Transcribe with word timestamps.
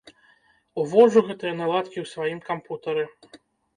Уводжу 0.83 1.23
гэтыя 1.29 1.53
наладкі 1.61 1.97
ў 2.05 2.13
сваім 2.15 2.39
кампутары. 2.51 3.03